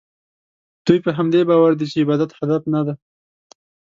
دوی 0.85 0.99
په 1.05 1.11
همدې 1.17 1.41
باور 1.49 1.71
دي 1.79 1.85
چې 1.91 2.01
عبادت 2.03 2.31
هدف 2.39 2.63
نه 2.73 2.81
دی. 2.85 2.95